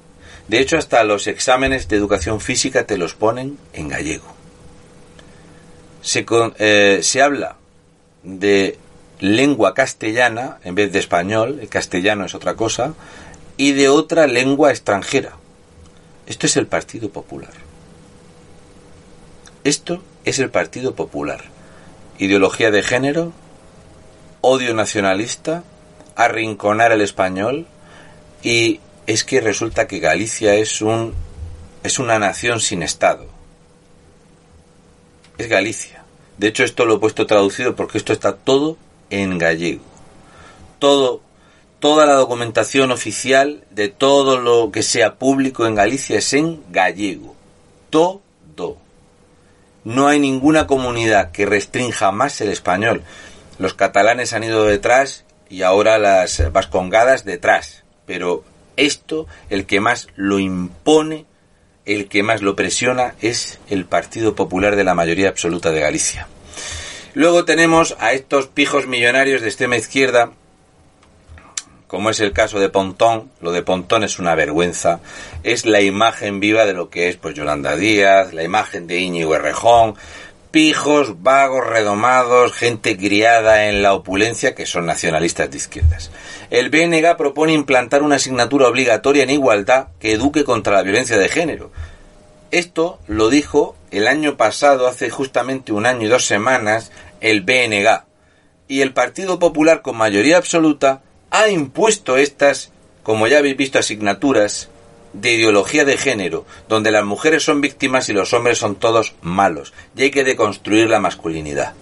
De 0.49 0.61
hecho, 0.61 0.77
hasta 0.77 1.03
los 1.05 1.27
exámenes 1.27 1.89
de 1.89 1.97
educación 1.97 2.41
física 2.41 2.87
te 2.87 2.99
los 2.99 3.15
ponen 3.15 3.59
en 3.73 3.89
gallego. 3.89 4.27
Se, 6.03 6.27
eh, 6.59 6.99
se 7.03 7.23
habla 7.23 7.57
de 8.23 8.79
lengua 9.21 9.73
castellana 9.73 10.59
en 10.65 10.75
vez 10.75 10.93
de 10.93 10.99
español, 10.99 11.59
el 11.61 11.69
castellano 11.69 12.27
es 12.27 12.35
otra 12.35 12.55
cosa, 12.55 12.95
y 13.57 13.73
de 13.73 13.89
otra 13.89 14.27
lengua 14.27 14.71
extranjera. 14.71 15.37
Esto 16.27 16.47
es 16.47 16.57
el 16.57 16.67
Partido 16.67 17.11
Popular. 17.11 17.53
Esto 19.65 20.03
es 20.25 20.39
el 20.41 20.51
Partido 20.51 20.95
Popular. 20.95 21.45
Ideología 22.19 22.71
de 22.71 22.83
género, 22.83 23.33
odio 24.43 24.75
nacionalista, 24.75 25.65
arrinconar 26.15 26.93
al 26.93 27.01
español 27.01 27.67
y 28.43 28.81
es 29.07 29.25
que 29.25 29.41
resulta 29.41 29.87
que 29.87 29.99
Galicia 29.99 30.55
es 30.55 30.83
un 30.83 31.15
es 31.83 31.99
una 31.99 32.19
nación 32.19 32.61
sin 32.61 32.83
estado. 32.83 33.27
Es 35.39 35.49
Galicia. 35.49 36.05
De 36.37 36.49
hecho 36.49 36.65
esto 36.65 36.85
lo 36.85 36.97
he 36.97 36.99
puesto 36.99 37.27
traducido 37.27 37.75
porque 37.75 37.99
esto 37.99 38.13
está 38.13 38.37
todo 38.37 38.77
en 39.09 39.39
gallego. 39.39 39.83
Todo 40.79 41.23
toda 41.81 42.07
la 42.07 42.15
documentación 42.15 42.93
oficial 42.93 43.65
de 43.71 43.89
todo 43.89 44.39
lo 44.39 44.71
que 44.71 44.85
sea 44.85 45.17
público 45.17 45.67
en 45.67 45.75
Galicia 45.75 46.19
es 46.19 46.33
en 46.33 46.63
gallego. 46.71 47.35
Todo. 47.91 48.21
No 49.85 50.07
hay 50.07 50.21
ninguna 50.21 50.67
comunidad 50.69 51.33
que 51.33 51.45
restrinja 51.45 52.13
más 52.13 52.41
el 52.41 52.51
español. 52.51 53.03
Los 53.63 53.75
catalanes 53.75 54.33
han 54.33 54.43
ido 54.43 54.65
detrás 54.65 55.25
y 55.49 55.63
ahora 55.63 55.97
las 55.97 56.53
vascongadas 56.53 57.25
detrás. 57.25 57.85
Pero 58.07 58.43
esto, 58.77 59.29
el 59.51 59.67
que 59.67 59.79
más 59.79 60.09
lo 60.17 60.41
impone, 60.41 61.27
el 61.87 62.09
que 62.09 62.25
más 62.25 62.43
lo 62.43 62.57
presiona, 62.57 63.15
es 63.21 63.61
el 63.71 63.85
Partido 63.85 64.35
Popular 64.35 64.75
de 64.75 64.83
la 64.83 64.97
mayoría 64.97 65.29
absoluta 65.29 65.71
de 65.71 65.79
Galicia. 65.79 66.27
Luego 67.15 67.45
tenemos 67.45 67.95
a 68.01 68.15
estos 68.15 68.49
pijos 68.49 68.89
millonarios 68.89 69.43
de 69.43 69.47
extrema 69.47 69.77
izquierda, 69.77 70.33
como 71.87 72.11
es 72.11 72.19
el 72.19 72.33
caso 72.33 72.59
de 72.59 72.69
Pontón. 72.69 73.31
Lo 73.41 73.53
de 73.53 73.63
Pontón 73.63 74.03
es 74.03 74.19
una 74.19 74.35
vergüenza. 74.35 74.99
Es 75.45 75.67
la 75.67 75.83
imagen 75.83 76.41
viva 76.41 76.65
de 76.65 76.73
lo 76.73 76.91
que 76.91 77.11
es 77.11 77.17
pues 77.17 77.37
Yolanda 77.37 77.77
Díaz, 77.77 78.33
la 78.33 78.43
imagen 78.43 78.89
de 78.89 78.99
Íñigo 78.99 79.37
Errejón, 79.37 79.95
pijos, 80.53 81.23
vagos, 81.23 81.67
redomados, 81.67 82.53
gente 82.53 82.97
criada 82.97 83.69
en 83.69 83.83
la 83.83 83.95
opulencia 83.95 84.55
que 84.55 84.67
son 84.67 84.87
nacionalistas 84.87 85.51
de 85.51 85.57
izquierdas. 85.57 86.11
El 86.51 86.69
BNG 86.69 87.17
propone 87.17 87.55
implantar 87.55 88.03
una 88.03 88.17
asignatura 88.17 88.69
obligatoria 88.69 89.23
en 89.23 89.31
igualdad 89.31 89.89
que 89.99 90.13
eduque 90.13 90.45
contra 90.45 90.75
la 90.75 90.83
violencia 90.83 91.19
de 91.19 91.29
género. 91.29 91.73
Esto 92.51 93.01
lo 93.09 93.31
dijo 93.31 93.75
el 93.91 94.07
año 94.07 94.37
pasado, 94.37 94.87
hace 94.87 95.09
justamente 95.09 95.73
un 95.73 95.87
año 95.87 96.07
y 96.07 96.11
dos 96.11 96.27
semanas, 96.27 96.93
el 97.23 97.41
BNG. 97.41 98.05
Y 98.69 98.83
el 98.83 98.93
Partido 98.93 99.39
Popular, 99.39 99.81
con 99.81 99.97
mayoría 99.97 100.37
absoluta, 100.37 101.01
ha 101.31 101.49
impuesto 101.49 102.19
estas, 102.19 102.71
como 103.03 103.27
ya 103.27 103.39
habéis 103.39 103.57
visto, 103.57 103.79
asignaturas 103.79 104.69
de 105.13 105.33
ideología 105.33 105.85
de 105.85 105.99
género, 105.99 106.47
donde 106.69 106.91
las 106.91 107.05
mujeres 107.05 107.43
son 107.43 107.61
víctimas 107.61 108.09
y 108.09 108.13
los 108.13 108.33
hombres 108.33 108.59
son 108.59 108.77
todos 108.77 109.15
malos, 109.23 109.73
y 109.97 110.03
hay 110.03 110.11
que 110.11 110.25
deconstruir 110.25 110.89
la 110.89 111.01
masculinidad. 111.01 111.75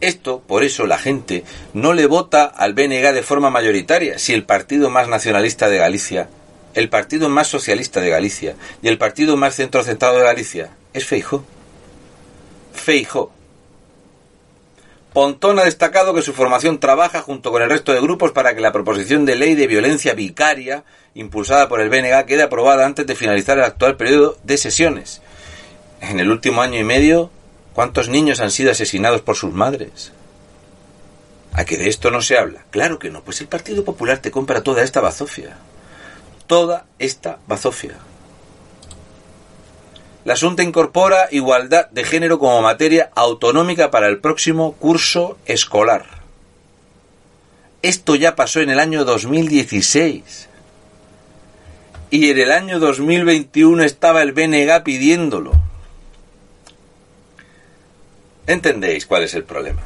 Esto, 0.00 0.40
por 0.40 0.64
eso, 0.64 0.86
la 0.86 0.98
gente 0.98 1.44
no 1.74 1.92
le 1.92 2.06
vota 2.06 2.44
al 2.44 2.74
BNG 2.74 3.12
de 3.12 3.22
forma 3.22 3.50
mayoritaria, 3.50 4.18
si 4.18 4.34
el 4.34 4.44
partido 4.44 4.90
más 4.90 5.08
nacionalista 5.08 5.68
de 5.68 5.78
Galicia, 5.78 6.28
el 6.74 6.88
partido 6.88 7.28
más 7.28 7.48
socialista 7.48 8.00
de 8.00 8.10
Galicia 8.10 8.56
y 8.82 8.88
el 8.88 8.98
partido 8.98 9.36
más 9.36 9.56
centrocentrado 9.56 10.18
de 10.18 10.24
Galicia 10.24 10.70
es 10.92 11.04
Feijo. 11.04 11.44
Feijo. 12.72 13.32
Pontón 15.12 15.58
ha 15.58 15.64
destacado 15.64 16.14
que 16.14 16.22
su 16.22 16.32
formación 16.32 16.78
trabaja 16.78 17.20
junto 17.20 17.52
con 17.52 17.60
el 17.62 17.68
resto 17.68 17.92
de 17.92 18.00
grupos 18.00 18.32
para 18.32 18.54
que 18.54 18.62
la 18.62 18.72
proposición 18.72 19.26
de 19.26 19.36
ley 19.36 19.54
de 19.54 19.66
violencia 19.66 20.14
vicaria 20.14 20.84
impulsada 21.14 21.68
por 21.68 21.80
el 21.80 21.90
BNG 21.90 22.24
quede 22.24 22.42
aprobada 22.42 22.86
antes 22.86 23.06
de 23.06 23.14
finalizar 23.14 23.58
el 23.58 23.64
actual 23.64 23.96
periodo 23.96 24.38
de 24.42 24.56
sesiones. 24.56 25.20
En 26.00 26.18
el 26.18 26.30
último 26.30 26.62
año 26.62 26.80
y 26.80 26.84
medio, 26.84 27.30
¿cuántos 27.74 28.08
niños 28.08 28.40
han 28.40 28.50
sido 28.50 28.70
asesinados 28.70 29.20
por 29.20 29.36
sus 29.36 29.52
madres? 29.52 30.12
¿A 31.52 31.66
que 31.66 31.76
de 31.76 31.88
esto 31.88 32.10
no 32.10 32.22
se 32.22 32.38
habla? 32.38 32.64
Claro 32.70 32.98
que 32.98 33.10
no, 33.10 33.22
pues 33.22 33.42
el 33.42 33.48
Partido 33.48 33.84
Popular 33.84 34.18
te 34.18 34.30
compra 34.30 34.62
toda 34.62 34.82
esta 34.82 35.00
bazofia. 35.00 35.58
toda 36.46 36.86
esta 36.98 37.38
bazofia. 37.46 37.96
La 40.24 40.34
Asunta 40.34 40.62
incorpora 40.62 41.26
igualdad 41.32 41.90
de 41.90 42.04
género 42.04 42.38
como 42.38 42.62
materia 42.62 43.10
autonómica 43.16 43.90
para 43.90 44.06
el 44.06 44.18
próximo 44.18 44.74
curso 44.74 45.36
escolar. 45.46 46.04
Esto 47.82 48.14
ya 48.14 48.36
pasó 48.36 48.60
en 48.60 48.70
el 48.70 48.78
año 48.78 49.04
2016. 49.04 50.48
Y 52.10 52.30
en 52.30 52.38
el 52.38 52.52
año 52.52 52.78
2021 52.78 53.82
estaba 53.82 54.22
el 54.22 54.32
BNG 54.32 54.84
pidiéndolo. 54.84 55.52
¿Entendéis 58.46 59.06
cuál 59.06 59.24
es 59.24 59.34
el 59.34 59.42
problema? 59.42 59.82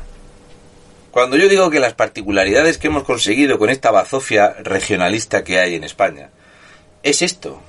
Cuando 1.13 1.39
yo 1.39 1.49
digo 1.49 1.71
que 1.71 1.81
las 1.81 1.95
particularidades 1.95 2.77
que 2.77 2.89
hemos 2.89 3.05
conseguido 3.05 3.59
con 3.59 3.71
esta 3.71 3.91
bazofia 3.91 4.55
regionalista 4.63 5.45
que 5.45 5.61
hay 5.61 5.75
en 5.75 5.85
España, 5.85 6.29
es 7.03 7.23
esto. 7.23 7.63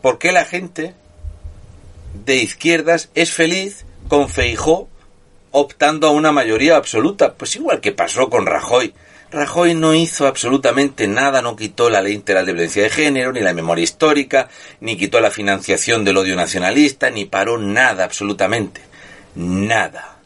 ¿Por 0.00 0.18
qué 0.18 0.32
la 0.32 0.44
gente 0.44 0.94
de 2.24 2.36
izquierdas 2.36 3.10
es 3.14 3.32
feliz 3.32 3.84
con 4.08 4.28
Feijó 4.28 4.88
optando 5.50 6.08
a 6.08 6.12
una 6.12 6.32
mayoría 6.32 6.76
absoluta? 6.76 7.34
Pues 7.34 7.56
igual 7.56 7.80
que 7.80 7.92
pasó 7.92 8.28
con 8.28 8.46
Rajoy. 8.46 8.94
Rajoy 9.30 9.74
no 9.74 9.94
hizo 9.94 10.26
absolutamente 10.26 11.08
nada, 11.08 11.40
no 11.40 11.56
quitó 11.56 11.88
la 11.88 12.02
ley 12.02 12.12
integral 12.12 12.44
de 12.44 12.52
violencia 12.52 12.82
de 12.82 12.90
género, 12.90 13.32
ni 13.32 13.40
la 13.40 13.54
memoria 13.54 13.82
histórica, 13.82 14.50
ni 14.80 14.96
quitó 14.96 15.20
la 15.20 15.30
financiación 15.30 16.04
del 16.04 16.18
odio 16.18 16.36
nacionalista, 16.36 17.08
ni 17.08 17.24
paró 17.24 17.56
nada 17.56 18.04
absolutamente. 18.04 18.82
Nada. 19.34 20.18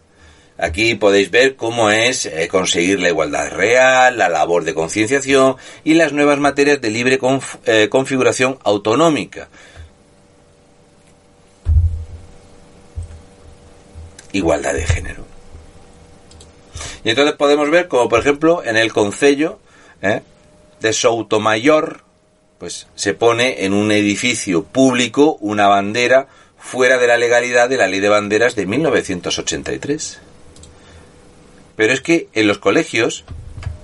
Aquí 0.59 0.95
podéis 0.95 1.31
ver 1.31 1.55
cómo 1.55 1.90
es 1.90 2.26
eh, 2.26 2.49
conseguir 2.49 2.99
la 2.99 3.11
igualdad 3.11 3.50
real, 3.50 4.16
la 4.16 4.28
labor 4.28 4.64
de 4.64 4.75
concienciación 4.75 5.57
y 5.85 5.95
las 5.95 6.12
nuevas 6.12 6.38
materias 6.38 6.81
de 6.81 6.90
libre 6.90 7.21
eh, 7.66 7.88
configuración 7.90 8.59
autonómica. 8.64 9.49
Igualdad 14.37 14.75
de 14.75 14.85
género. 14.85 15.25
Y 17.05 17.11
entonces 17.11 17.37
podemos 17.37 17.71
ver 17.71 17.88
como 17.88 18.09
por 18.09 18.21
ejemplo 18.21 18.62
en 18.64 18.76
el 18.76 18.93
concello 18.93 19.59
eh, 20.02 20.23
de 20.81 20.93
Soutomayor 20.93 22.02
pues 22.59 22.87
se 22.95 23.14
pone 23.14 23.64
en 23.64 23.73
un 23.73 23.93
edificio 23.93 24.64
público 24.64 25.37
una 25.40 25.69
bandera 25.69 26.28
fuera 26.59 26.99
de 26.99 27.07
la 27.07 27.16
legalidad 27.16 27.69
de 27.69 27.76
la 27.76 27.87
ley 27.87 28.00
de 28.00 28.09
banderas 28.09 28.57
de 28.57 28.66
1983. 28.66 30.19
Pero 31.76 31.93
es 31.93 32.00
que 32.00 32.28
en 32.33 32.49
los 32.49 32.59
colegios, 32.59 33.25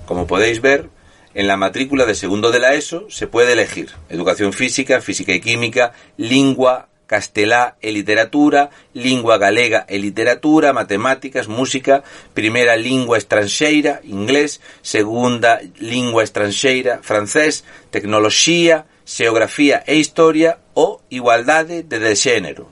como 0.07 0.25
podéis 0.25 0.59
ver, 0.61 0.89
en 1.35 1.47
la 1.47 1.55
matrícula 1.55 2.05
de 2.05 2.15
segundo 2.15 2.51
de 2.51 2.59
la 2.59 2.73
ESO 2.73 3.07
se 3.09 3.27
puede 3.27 3.53
elegir 3.53 3.91
educación 4.09 4.53
física, 4.53 5.01
física 5.01 5.33
y 5.33 5.39
química, 5.39 5.93
lengua 6.17 6.89
castelá 7.07 7.75
e 7.81 7.91
literatura, 7.91 8.69
lingua 8.93 9.37
galega 9.37 9.85
e 9.89 9.97
literatura, 9.97 10.73
matemáticas, 10.73 11.47
música, 11.47 12.03
primeira 12.33 12.75
lingua 12.75 13.17
estranxeira, 13.17 14.01
inglés, 14.03 14.59
segunda 14.81 15.61
lingua 15.79 16.23
estranxeira, 16.23 16.99
francés, 17.01 17.63
tecnoloxía, 17.91 18.85
xeografía 19.05 19.83
e 19.85 19.95
historia 19.95 20.57
ou 20.73 21.01
igualdade 21.11 21.83
de, 21.83 21.99
de 21.99 22.15
xénero. 22.15 22.65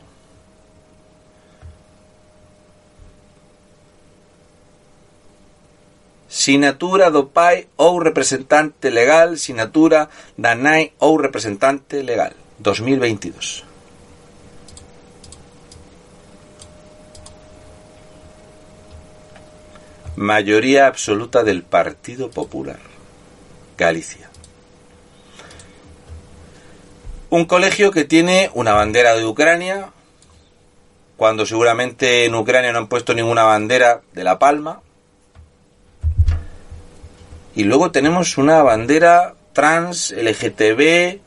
Sinatura 6.32 7.12
do 7.12 7.28
pai 7.28 7.68
ou 7.76 8.00
representante 8.00 8.88
legal, 8.90 9.36
sinatura 9.36 10.08
da 10.40 10.56
nai 10.56 10.96
ou 11.04 11.20
representante 11.20 12.00
legal. 12.02 12.32
2022. 12.58 13.71
Mayoría 20.18 20.88
absoluta 20.88 21.44
del 21.44 21.64
Partido 21.64 22.30
Popular. 22.30 22.80
Galicia. 23.78 24.30
Un 27.30 27.46
colegio 27.46 27.92
que 27.92 28.04
tiene 28.04 28.52
una 28.54 28.74
bandera 28.74 29.16
de 29.16 29.26
Ucrania, 29.26 29.92
cuando 31.16 31.46
seguramente 31.46 32.26
en 32.26 32.36
Ucrania 32.36 32.74
no 32.74 32.80
han 32.80 32.88
puesto 32.88 33.14
ninguna 33.14 33.44
bandera 33.44 34.02
de 34.12 34.24
La 34.26 34.38
Palma, 34.38 34.82
y 37.56 37.64
luego 37.64 37.92
tenemos 37.92 38.38
una 38.38 38.62
bandera 38.64 39.36
trans, 39.54 40.12
LGTB, 40.12 41.20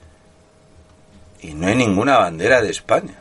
y 1.40 1.54
no 1.54 1.68
hay 1.68 1.74
ninguna 1.74 2.18
bandera 2.18 2.60
de 2.60 2.70
España. 2.70 3.14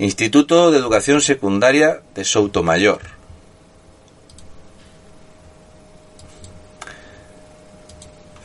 Instituto 0.00 0.72
de 0.72 0.78
Educación 0.78 1.20
Secundaria 1.20 2.00
de 2.14 2.24
Soutomayor. 2.24 3.19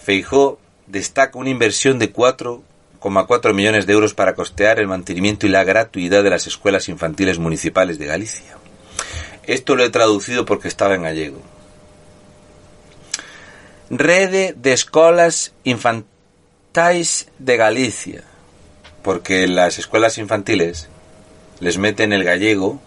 Feijó 0.06 0.60
destaca 0.86 1.40
una 1.40 1.50
inversión 1.50 1.98
de 1.98 2.14
4,4 2.14 3.54
millones 3.56 3.88
de 3.88 3.94
euros 3.94 4.14
para 4.14 4.36
costear 4.36 4.78
el 4.78 4.88
mantenimiento 4.88 5.48
y 5.48 5.50
la 5.50 5.64
gratuidad 5.64 6.22
de 6.22 6.30
las 6.30 6.46
escuelas 6.46 6.90
infantiles 6.90 7.40
municipales 7.40 7.98
de 7.98 8.06
Galicia. 8.06 8.56
Esto 9.48 9.76
lo 9.76 9.84
he 9.84 9.90
traducido 9.90 10.46
porque 10.46 10.68
estaba 10.68 10.94
en 10.94 11.02
gallego. 11.02 11.42
Rede 13.90 14.54
de 14.56 14.74
Escolas 14.74 15.54
Infantais 15.64 17.28
de 17.40 17.58
Galicia, 17.58 18.24
porque 19.02 19.48
las 19.48 19.80
escuelas 19.80 20.20
infantiles 20.20 20.88
les 21.60 21.80
meten 21.80 22.14
el 22.14 22.24
gallego 22.24 22.80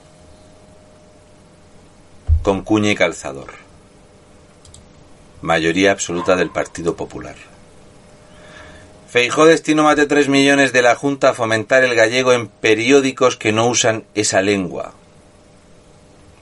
con 2.44 2.62
cuña 2.62 2.92
y 2.92 2.94
calzador. 2.94 3.67
Mayoría 5.42 5.92
absoluta 5.92 6.36
del 6.36 6.50
Partido 6.50 6.96
Popular. 6.96 7.36
Feijó 9.08 9.46
destino 9.46 9.84
más 9.84 9.96
de 9.96 10.06
3 10.06 10.28
millones 10.28 10.72
de 10.72 10.82
la 10.82 10.94
Junta 10.94 11.30
a 11.30 11.34
fomentar 11.34 11.84
el 11.84 11.94
gallego 11.94 12.32
en 12.32 12.48
periódicos 12.48 13.36
que 13.36 13.52
no 13.52 13.66
usan 13.66 14.04
esa 14.14 14.42
lengua. 14.42 14.92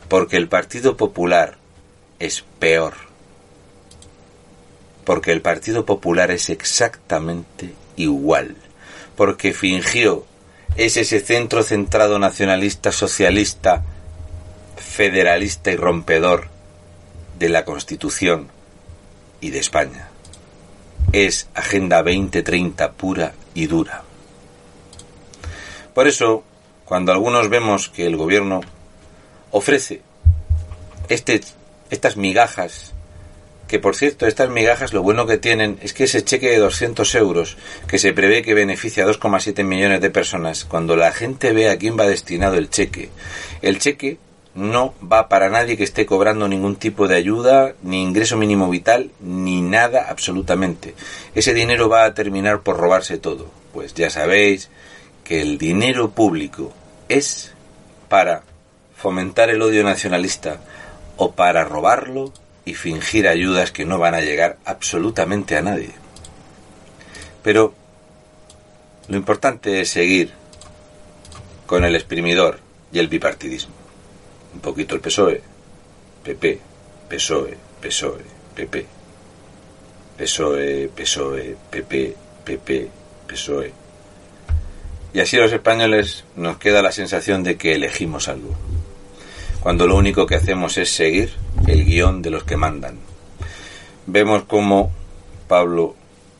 Porque 0.08 0.36
el 0.36 0.48
Partido 0.48 0.96
Popular 0.96 1.56
es 2.18 2.44
peor 2.58 3.06
porque 5.06 5.30
el 5.30 5.40
Partido 5.40 5.86
Popular 5.86 6.32
es 6.32 6.50
exactamente 6.50 7.72
igual, 7.94 8.56
porque 9.14 9.54
fingió 9.54 10.26
es 10.74 10.96
ese 10.96 11.20
centro 11.20 11.62
centrado 11.62 12.18
nacionalista, 12.18 12.90
socialista, 12.90 13.84
federalista 14.76 15.70
y 15.70 15.76
rompedor 15.76 16.48
de 17.38 17.48
la 17.48 17.64
Constitución 17.64 18.48
y 19.40 19.50
de 19.50 19.58
España. 19.58 20.08
Es 21.12 21.48
Agenda 21.54 22.02
2030 22.02 22.92
pura 22.92 23.34
y 23.54 23.66
dura. 23.66 24.02
Por 25.94 26.08
eso, 26.08 26.44
cuando 26.84 27.12
algunos 27.12 27.48
vemos 27.48 27.88
que 27.88 28.06
el 28.06 28.16
gobierno 28.16 28.60
ofrece 29.50 30.02
este, 31.08 31.40
estas 31.90 32.16
migajas 32.16 32.92
que 33.66 33.80
por 33.80 33.96
cierto, 33.96 34.26
estas 34.26 34.48
migajas 34.48 34.92
lo 34.92 35.02
bueno 35.02 35.26
que 35.26 35.38
tienen 35.38 35.78
es 35.82 35.92
que 35.92 36.04
ese 36.04 36.24
cheque 36.24 36.50
de 36.50 36.58
200 36.58 37.14
euros, 37.16 37.56
que 37.88 37.98
se 37.98 38.12
prevé 38.12 38.42
que 38.42 38.54
beneficia 38.54 39.04
a 39.04 39.08
2,7 39.08 39.64
millones 39.64 40.00
de 40.00 40.10
personas, 40.10 40.64
cuando 40.64 40.96
la 40.96 41.12
gente 41.12 41.52
ve 41.52 41.68
a 41.68 41.76
quién 41.76 41.98
va 41.98 42.06
destinado 42.06 42.56
el 42.56 42.70
cheque, 42.70 43.10
el 43.62 43.78
cheque 43.78 44.18
no 44.56 44.94
va 45.00 45.28
para 45.28 45.50
nadie 45.50 45.76
que 45.76 45.84
esté 45.84 46.06
cobrando 46.06 46.48
ningún 46.48 46.76
tipo 46.76 47.06
de 47.06 47.16
ayuda, 47.16 47.74
ni 47.82 48.02
ingreso 48.02 48.38
mínimo 48.38 48.70
vital, 48.70 49.10
ni 49.20 49.60
nada 49.60 50.06
absolutamente. 50.08 50.94
Ese 51.34 51.52
dinero 51.52 51.90
va 51.90 52.04
a 52.04 52.14
terminar 52.14 52.62
por 52.62 52.78
robarse 52.78 53.18
todo. 53.18 53.50
Pues 53.72 53.92
ya 53.92 54.08
sabéis 54.08 54.70
que 55.24 55.42
el 55.42 55.58
dinero 55.58 56.10
público 56.10 56.72
es 57.08 57.52
para 58.08 58.42
fomentar 58.96 59.50
el 59.50 59.60
odio 59.60 59.84
nacionalista 59.84 60.60
o 61.18 61.32
para 61.32 61.64
robarlo 61.64 62.32
y 62.64 62.74
fingir 62.74 63.28
ayudas 63.28 63.72
que 63.72 63.84
no 63.84 63.98
van 63.98 64.14
a 64.14 64.22
llegar 64.22 64.56
absolutamente 64.64 65.56
a 65.56 65.62
nadie. 65.62 65.90
Pero 67.42 67.74
lo 69.08 69.16
importante 69.16 69.82
es 69.82 69.90
seguir 69.90 70.32
con 71.66 71.84
el 71.84 71.94
exprimidor 71.94 72.58
y 72.90 72.98
el 72.98 73.08
bipartidismo. 73.08 73.85
Un 74.56 74.60
poquito 74.60 74.94
el 74.94 75.02
PSOE, 75.02 75.42
PP, 76.24 76.58
PSOE, 77.10 77.56
PSOE, 77.82 78.24
PP, 78.54 78.86
PSOE, 80.16 80.90
PSOE, 80.96 81.56
PP, 81.70 82.16
PP, 82.42 82.90
PSOE. 83.26 83.72
Y 85.12 85.20
así 85.20 85.36
los 85.36 85.52
españoles 85.52 86.24
nos 86.36 86.56
queda 86.56 86.80
la 86.80 86.90
sensación 86.90 87.42
de 87.42 87.58
que 87.58 87.74
elegimos 87.74 88.28
algo 88.28 88.56
cuando 89.60 89.86
lo 89.86 89.96
único 89.96 90.26
que 90.26 90.36
hacemos 90.36 90.78
es 90.78 90.90
seguir 90.90 91.32
el 91.66 91.84
guion 91.84 92.22
de 92.22 92.30
los 92.30 92.44
que 92.44 92.56
mandan. 92.56 92.98
Vemos 94.06 94.44
cómo 94.44 94.90
Pablo 95.48 95.96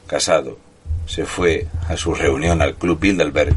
Casado, 0.07 0.57
se 1.07 1.27
fue 1.27 1.67
a 1.87 1.99
su 1.99 2.15
reunión 2.15 2.63
al 2.63 2.77
Club 2.77 2.99
Bilderberg 2.99 3.55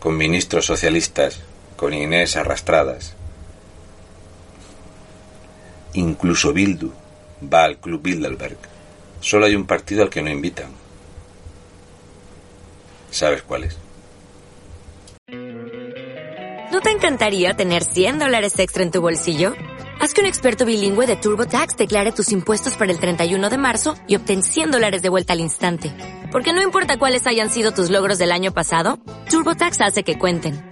con 0.00 0.16
ministros 0.16 0.66
socialistas, 0.66 1.38
con 1.76 1.94
Inés 1.94 2.36
arrastradas. 2.36 3.14
Incluso 5.94 6.52
Bildu 6.52 6.90
va 7.52 7.64
al 7.64 7.78
Club 7.78 8.02
Bilderberg. 8.02 8.56
Solo 9.20 9.46
hay 9.46 9.54
un 9.54 9.66
partido 9.66 10.02
al 10.02 10.10
que 10.10 10.22
no 10.22 10.30
invitan. 10.30 10.70
¿Sabes 13.10 13.42
cuál 13.42 13.64
es? 13.64 13.76
¿No 16.72 16.80
te 16.80 16.90
encantaría 16.90 17.54
tener 17.54 17.84
100 17.84 18.18
dólares 18.18 18.58
extra 18.58 18.82
en 18.82 18.90
tu 18.90 19.00
bolsillo? 19.02 19.52
Haz 20.00 20.14
que 20.14 20.22
un 20.22 20.26
experto 20.26 20.64
bilingüe 20.64 21.06
de 21.06 21.16
TurboTax 21.16 21.76
declare 21.76 22.10
tus 22.12 22.32
impuestos 22.32 22.76
para 22.76 22.90
el 22.90 22.98
31 22.98 23.50
de 23.50 23.58
marzo 23.58 23.94
y 24.08 24.16
obtén 24.16 24.42
100 24.42 24.70
dólares 24.70 25.02
de 25.02 25.10
vuelta 25.10 25.34
al 25.34 25.40
instante. 25.40 25.92
Porque 26.32 26.54
no 26.54 26.62
importa 26.62 26.96
cuáles 26.96 27.26
hayan 27.26 27.50
sido 27.50 27.72
tus 27.72 27.90
logros 27.90 28.18
del 28.18 28.32
año 28.32 28.52
pasado, 28.52 28.98
TurboTax 29.28 29.80
hace 29.82 30.02
que 30.02 30.18
cuenten. 30.18 30.71